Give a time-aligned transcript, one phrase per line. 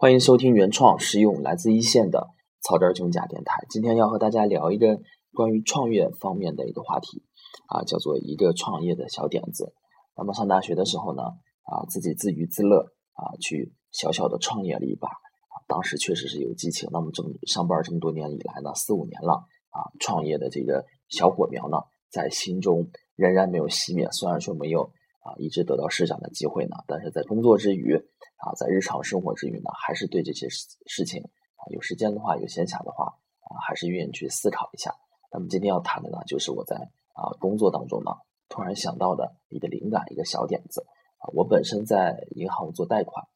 [0.00, 2.28] 欢迎收听原创实用来自一线的
[2.60, 3.66] 草根穷家电台。
[3.68, 5.00] 今天要和大家聊一个
[5.34, 7.24] 关于创业方面的一个话题
[7.66, 9.74] 啊，叫做一个创业的小点子。
[10.16, 11.22] 那么上大学的时候呢，
[11.64, 12.78] 啊，自己自娱自乐
[13.14, 16.88] 啊，去小小的创业了一把啊，当时确实是有激情。
[16.92, 19.32] 那么这么上班这么多年以来呢，四五年了
[19.70, 21.76] 啊，创业的这个小火苗呢，
[22.08, 24.08] 在心中仍然没有熄灭。
[24.12, 24.92] 虽然说没有。
[25.28, 27.94] 啊，一直得到施展的机会呢，但是在工作之余，
[28.36, 31.22] 啊，在日常生活之余呢，还是对这些事事情
[31.56, 33.04] 啊，有时间的话，有闲暇的话，
[33.40, 34.94] 啊，还是愿意去思考一下。
[35.30, 36.76] 那么今天要谈的呢，就是我在
[37.12, 38.12] 啊工作当中呢，
[38.48, 40.86] 突然想到的一个灵感，一个小点子。
[41.18, 43.26] 啊，我本身在银行做贷款，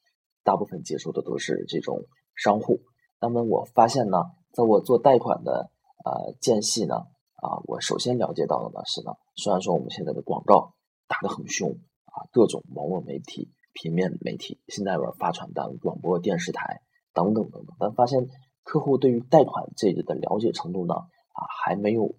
[0.44, 2.80] 大部分接触的都是这种商户。
[3.20, 5.70] 那么我发现呢，在我做贷款的
[6.04, 6.94] 呃间隙呢，
[7.42, 10.72] 啊，我首先了解到的呢是呢，虽然说我们现在的广告。
[11.12, 11.68] 打得很凶
[12.06, 12.24] 啊！
[12.32, 16.80] 各种网络媒体、平面媒体，现在玩发传单、广播电视台
[17.12, 17.76] 等等等等。
[17.78, 18.26] 但发现
[18.62, 22.14] 客户对于贷款这个的了解程度呢，啊，还没有，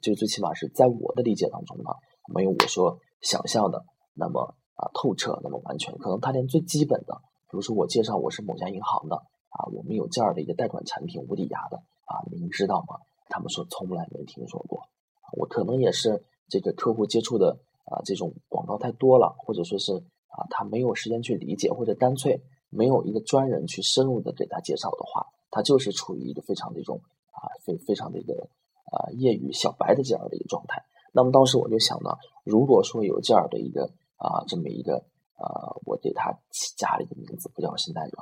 [0.00, 1.90] 就最起码是在我的理解当中呢，
[2.32, 5.94] 没有我说想象的那么啊透彻，那么完全。
[5.98, 9.16] 可能他连最基本的，比如说我介绍我是某家银行的
[9.50, 12.96] 啊，我们有这样的一个贷款产品，无抵押的啊，您知道吗？
[13.28, 14.88] 他们说从来没听说过。
[15.36, 17.60] 我可能也是这个客户接触的。
[17.90, 19.92] 啊，这种广告太多了，或者说是
[20.28, 27.00] 啊，他没有时间去理解，或者干脆没有一个专人去深入的给他介绍的话，他就是处于一个非常的一种
[27.32, 28.48] 啊，非非常的一个
[28.92, 30.84] 啊业余小白的这样的一个状态。
[31.12, 32.10] 那么当时我就想呢，
[32.44, 35.04] 如果说有这样的一个啊这么一个
[35.34, 38.12] 啊，我给他起加了一个名字，不叫信贷员，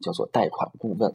[0.00, 1.14] 叫做贷款顾问，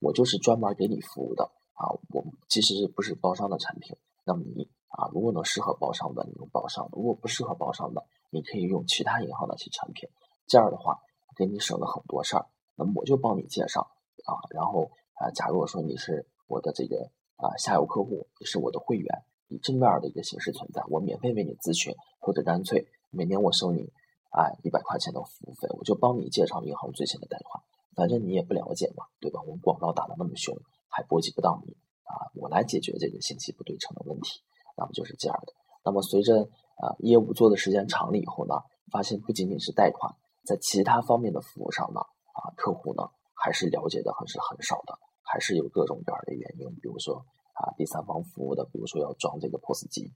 [0.00, 1.88] 我就是专门给你服务的啊。
[2.12, 4.68] 我其实不是包商的产品，那么你。
[4.94, 10.08] 啊，如果能适合包商的，你用包商；如果不适合包商的，你可以用其他银行的一些产品。
[10.46, 11.00] 这样的话，
[11.36, 12.46] 给你省了很多事儿。
[12.76, 13.80] 那么我就帮你介绍
[14.24, 19.08] 啊，然后啊，假如说你是我的这个啊下游客户，你是我的会员，
[19.48, 23.90] 以正面的一个形式存在，我免费为你咨询，或者干脆每年我收你
[24.30, 27.62] 啊一百块钱的服务费，我就帮你介绍银行最新的贷款。
[27.96, 29.40] 反正你也不了解嘛，对吧？
[29.42, 30.56] 我们广告打的那么凶，
[30.88, 31.72] 还波及不到你
[32.04, 34.40] 啊，我来解决这个信息不对称的问题。
[34.76, 35.52] 那么就是这样的。
[35.84, 36.42] 那么随着
[36.76, 38.54] 啊业务做的时间长了以后呢，
[38.90, 40.14] 发现不仅仅是贷款，
[40.44, 43.02] 在其他方面的服务上呢，啊客户呢
[43.34, 46.66] 还是了解的还是很少的，还是有各种各样的原因。
[46.80, 47.16] 比如说
[47.52, 50.12] 啊第三方服务的，比如说要装这个 POS 机，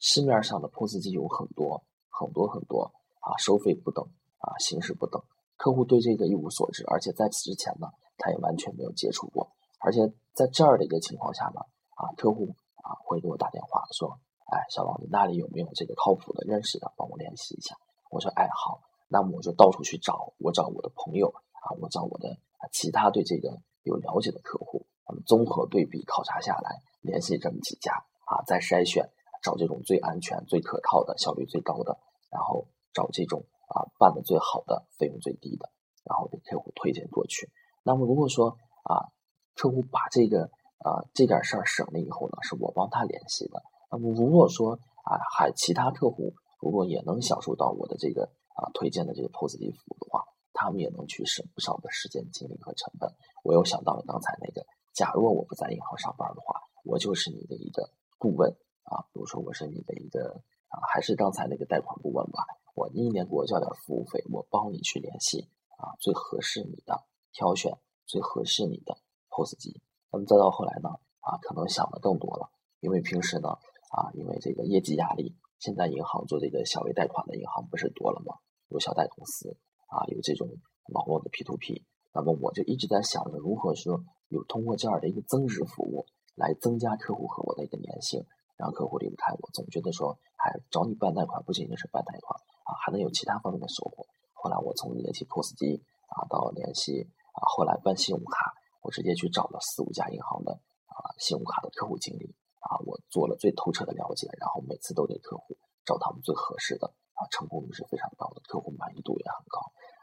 [0.00, 4.04] 市面上的 POS 机有很多很多很多啊，收费不等
[4.38, 5.22] 啊，形式不等，
[5.56, 7.86] 客户对这个一无所知，而且在此之前呢，
[8.18, 9.48] 他也完全没有接触过，
[9.78, 11.60] 而且在这儿的一个情况下呢，
[11.94, 12.54] 啊客户。
[12.86, 14.16] 啊，会给我打电话说，
[14.46, 17.76] 哎，小王，你那里有没有这个靠谱的、认识的，帮我联系一下？
[18.10, 21.26] 我说，哎，好，那么我就到处去找，我找我的朋友
[21.66, 22.38] 啊，我找我的
[22.70, 27.92] 其他对这个有了解的客户，那么综合对比考察下来，联系这么几家
[28.26, 29.10] 啊，再筛选，
[29.42, 31.98] 找这种最安全、最可靠的、效率最高的，
[32.30, 35.68] 然后找这种啊办的最好的、费用最低的，
[36.04, 37.50] 然后给客户推荐过去。
[37.82, 39.10] 那么如果说啊，
[39.56, 40.52] 客户把这个。
[40.78, 43.62] 啊，这点事儿省了以后呢，是我帮他联系的。
[43.90, 53.10] 那么如果说啊，还其他客户如果也能享受到我的这个啊推荐的这个 POS 机服务的话，他们也能去省不少的时间、精力和成本。
[53.42, 58.50] 我又想到了刚才那个，假如我不在银行上班的话，我就是你的一个顾问
[58.84, 62.44] 啊，比如说我是你的一个啊，还是刚才那个贷款顾问吧，
[62.74, 68.98] 我一年给我交点服务费，我帮你去联系啊最合适你的，挑选最合适你的
[69.30, 69.80] POS 机。
[70.12, 70.88] 那么再到后来呢，
[71.20, 72.48] 啊，可能想的更多了，
[72.80, 73.48] 因为平时呢，
[73.90, 78.34] 啊，因为这个业绩压力，现在银行做这个小微贷款的银行不是多了吗？
[78.68, 79.56] 有小贷公司，
[79.88, 80.48] 啊，有这种
[80.92, 88.24] 网络的 P to P，那么我就一直在想着如何说有通过这样的一个增值服务来增加客户和我的一个粘性，
[88.56, 89.50] 让客户离不开我。
[89.52, 94.06] 总觉得说，还找你办贷款不仅仅是办贷款，啊，还能有其他方面的收获。
[94.32, 98.54] 后来我从联系 POS 机，啊，到联系啊，后来办信用卡。
[98.86, 100.52] 我直接去找了四五家银行的
[100.86, 102.30] 啊信用卡的客户经理
[102.62, 106.86] 啊，我做了最透彻的了解，然后每次都给客户找他们最合适的
[107.18, 109.58] 啊，成功率是非常高的，客户满意度也很高。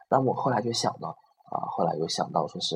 [0.09, 1.15] 那我后来就想到
[1.47, 2.75] 啊，后来又想到说是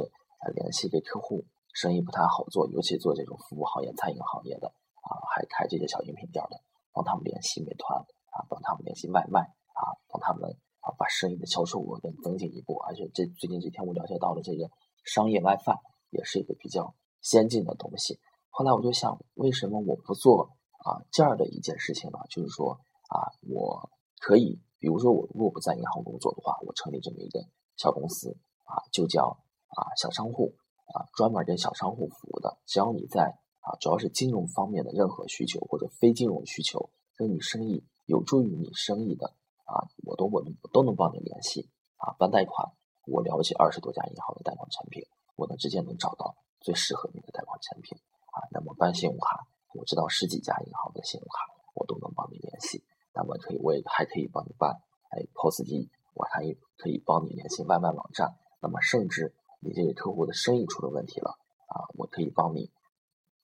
[0.56, 1.44] 联系给客户
[1.74, 4.68] 生意不太好做，尤其做这种服务行业、餐饮行业的
[5.04, 6.56] 啊，还开这些小饮品店的，
[6.94, 8.00] 帮他们联系美团
[8.32, 9.42] 啊，帮他们联系外卖
[9.76, 10.50] 啊，帮他们
[10.80, 12.78] 啊把生意的销售额更增进一步。
[12.88, 14.70] 而且这最近几天我了解到了这个
[15.04, 15.78] 商业 WiFi。
[16.18, 18.20] 也是一个比较先进的东西。
[18.50, 20.50] 后来我就想，为什么我不做
[20.80, 22.18] 啊这样的一件事情呢？
[22.30, 22.80] 就是说
[23.10, 27.46] 啊，我可以，比如说我如果不在银行工作的话，我成立这么一个
[27.78, 28.36] 小公司
[28.66, 29.38] 啊，就叫
[29.68, 30.56] 啊小商户
[30.88, 39.34] 啊专门给小商户服务的，只要你在啊主要是金融方面的任何需求或者非金融需求，跟你生意有助于你生意的
[39.66, 42.72] 啊，我都我我都能帮你联系啊办贷款。
[43.06, 45.02] 我了解二十多家银行的贷款产品，
[45.38, 47.98] 我能直接能找到最适合你的贷款产品
[48.34, 48.44] 啊。
[48.52, 52.84] 那么办信用卡，我知道十几家银行的信用卡，我都能帮你联系。
[53.14, 56.42] 那么可以，我也还可以帮你办哎 POS 机，我还
[56.78, 58.36] 可以帮你联系外卖网站。
[58.60, 61.38] 那么甚至你这个客户的生意出了问题了
[61.68, 62.70] 啊，我可以帮你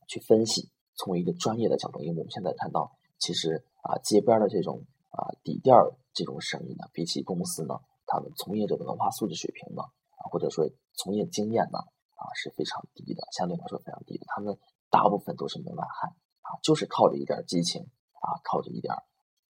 [0.07, 5.75] 去分析，从一个专业的角度，因为我们现在看到，其实啊街边的这种啊底店
[6.13, 7.79] 这种生意呢，比起公司呢。
[8.05, 11.79] 他们从业者的文化素质水平呢，啊，或者说从业经验呢，
[12.15, 14.25] 啊是非常低的，相对来说非常低的。
[14.27, 14.57] 他们
[14.89, 16.11] 大部分都是门外汉，
[16.41, 17.81] 啊，就是靠着一点激情，
[18.21, 18.93] 啊，靠着一点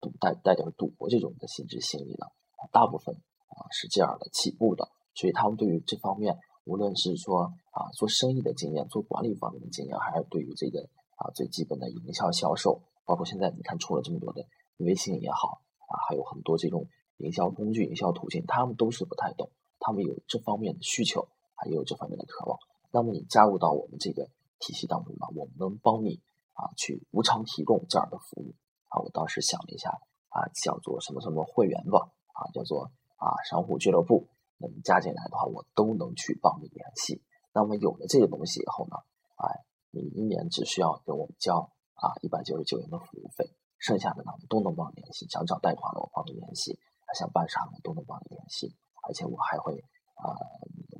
[0.00, 2.30] 赌带带点赌博这种的心智心理的，
[2.72, 3.14] 大部分
[3.48, 4.88] 啊是这样的起步的。
[5.14, 14.46] 所以他们对于这方面，无论是说啊做生意的经验、做管理方面的经验，还是对于这个啊最基本的营销销售，包括现在你看出了这么多的
[14.76, 16.86] 微信也好，啊，还有很多这种。
[17.20, 21.22] 营销工具、营销途径，他们都是不太懂，他们有这方面的需求，
[21.56, 22.58] 啊，也有这方面的渴望。
[22.92, 24.28] 那么你加入到我们这个
[24.58, 26.20] 体系当中呢，我们能帮你
[26.52, 28.54] 啊去无偿提供这样的服务
[28.88, 29.00] 啊。
[29.00, 29.90] 我当时想了一下
[30.28, 34.28] 啊，叫做什么什么会员吧啊，叫做啊商户俱乐部。
[34.58, 37.22] 那么加进来的话，我都能去帮你联系。
[37.54, 38.96] 那么有了这个东西以后呢，
[39.36, 45.26] 哎，你一年只需要给我们交啊一百九十九元的服务费，剩下的呢我都能帮你联系。
[45.28, 46.78] 想找贷款的，我帮你联系。
[47.18, 48.72] 想办啥我都能帮你联系，
[49.10, 49.74] 而且我还会
[50.14, 50.38] 啊，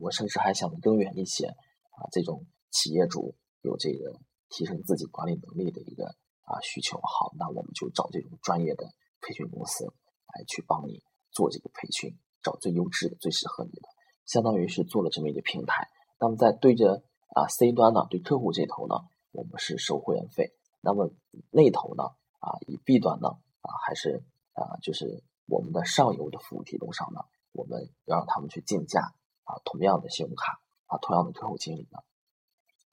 [0.01, 4.19] 我甚至还想更远一些啊，这种企业主有这个
[4.49, 6.07] 提升自己管理能力的一个
[6.43, 8.85] 啊需求，好，那我们就找这种专业的
[9.21, 13.89] 培训公司来去帮你做这个培训，找最优质的、最适合你的，
[14.27, 15.87] 相当于是做了这么一个平台。
[16.19, 17.05] 那么在对着
[17.37, 18.97] 啊 C 端呢，对客户这头呢，
[19.31, 21.13] 我们是收会员费，那么
[21.53, 22.03] 那头呢
[22.41, 23.29] 啊，以 B 端呢
[23.61, 24.25] 啊，还是
[24.55, 25.23] 啊就是。
[25.53, 29.01] 我们的上游的服务提供商呢，我们要让他们去竞价
[29.45, 31.99] 啊，同样的信用卡啊，同样的客户经理呢，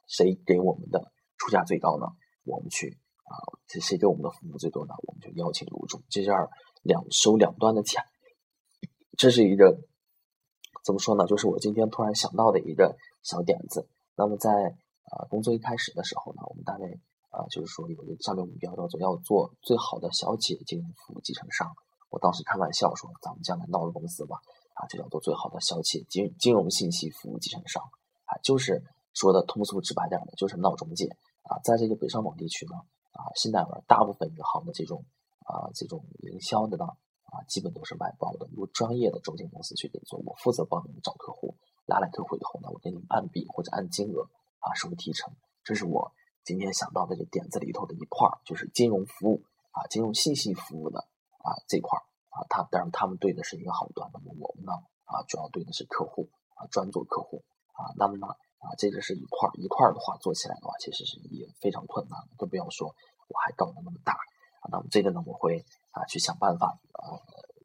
[0.08, 2.08] 谁给我们的出价最高呢？
[2.44, 3.36] 我们去啊，
[3.68, 4.94] 谁谁给我们的服务最多呢？
[5.04, 6.50] 我们就邀请入驻，这样
[6.82, 8.02] 两收两端的钱，
[9.18, 9.80] 这是一个
[10.84, 11.26] 怎么说呢？
[11.28, 13.88] 就是我今天突然想到的一个小点子。
[14.16, 17.00] 那么在啊工作一开始的时候呢，我们单位
[17.30, 21.72] 啊就是说有一个战略目标，叫做要做最好的小企业金融服务集成商。
[22.10, 24.42] 我当时开玩笑说：“咱们将来闹个公司吧，
[24.74, 27.84] 啊，就叫做最好的小企金金融信息服务集成商，
[28.26, 28.82] 啊，就是
[29.14, 31.60] 说的通俗直白点的，就是闹中介啊。
[31.66, 32.76] 在这个北上广地区呢，
[33.12, 35.04] 啊，信贷门大部分银行的这种
[35.46, 40.18] 啊这种营销的呢，啊，基本都是外包的，由专业的中介公司去给做。
[40.26, 41.56] 我负责帮你们找客户，
[41.86, 44.30] 拉来客户以后呢，我给你们按笔或者按金额
[44.60, 45.34] 啊收提成。
[45.66, 46.14] 这是我
[46.46, 51.06] 今天想到的这点子里头的一块，就是金融服务啊，金融信息服务的。”
[51.48, 51.98] 啊，这块
[52.28, 54.74] 啊，他当然他们对的是一个好端，那么我们呢
[55.06, 57.96] 啊，主要对的是客户啊，专做客户啊。
[57.96, 58.28] 那么呢
[58.60, 62.94] 啊，这个是一块一块的话，做起来的话，其实是也非常困难，更不要说
[63.30, 64.12] 我还搞得那么大
[64.60, 64.68] 啊。
[64.70, 67.16] 那么这个呢，我会啊去想办法啊，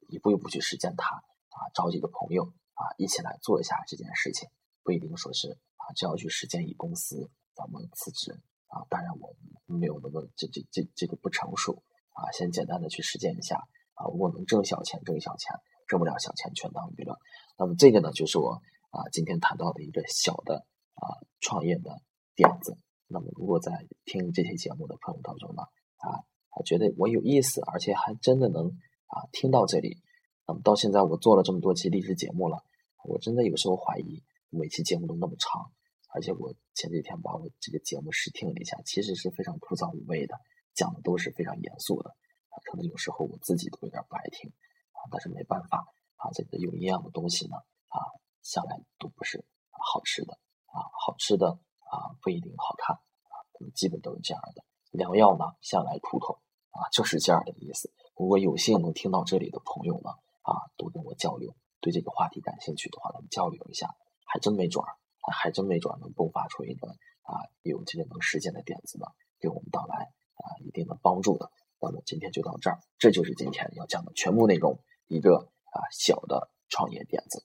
[0.08, 2.44] 一步一步去实践它啊，找几个朋友
[2.74, 4.48] 啊，一起来做一下这件事情，
[4.84, 8.86] 不一定说是啊，就要去实践一公司咱们辞职啊。
[8.88, 9.34] 当然我
[9.66, 11.82] 没有那么这这这这个不成熟。
[12.12, 13.56] 啊，先简单的去实践一下
[13.94, 15.56] 啊，如果能挣小钱，挣小钱；
[15.88, 17.18] 挣不了小钱，全当娱乐。
[17.58, 21.08] 那么这个呢，就是我啊今天谈到的一个小的啊
[21.40, 22.00] 创业的
[22.34, 22.76] 点子。
[23.08, 25.62] 那么如果在听这些节目的朋友当中呢，
[25.98, 26.20] 啊，
[26.64, 28.68] 觉得我有意思，而且还真的能
[29.06, 29.98] 啊听到这里，
[30.46, 32.64] 那么到现在我做了这么多期励志节目了，
[33.04, 35.70] 我真的有时候怀疑每期节目都那么长，
[36.14, 40.34] 而且我前几天把我这个节目试听了一下，其实是非常枯燥无味的。
[40.74, 42.10] 讲的都是非常严肃的
[42.50, 44.50] 啊，可能有时候我自己都有点不爱听
[44.92, 45.86] 啊，但是没办法
[46.16, 47.56] 啊，这个有营养的东西呢
[47.88, 47.98] 啊，
[48.42, 51.58] 向来都不是好吃的啊，好吃的
[51.90, 53.34] 啊不一定好看啊，
[53.74, 54.64] 基本都是这样的。
[54.90, 57.90] 良药呢向来苦口啊，就是这样的意思。
[58.16, 60.10] 如果有幸能听到这里的朋友呢
[60.42, 63.88] 啊，多跟我交流，对这个话题感兴趣的话，咱们交流一下，
[64.24, 64.96] 还真没准儿，
[65.32, 66.88] 还真没准儿能迸发出一个
[67.22, 69.06] 啊有这个能实践的点子呢，
[69.40, 70.12] 给我们带来。
[70.34, 71.50] 啊，一定的帮助的。
[71.80, 77.44] 那么今天就到这儿，这就是今天要讲的全部内容，一个啊小的创业点子。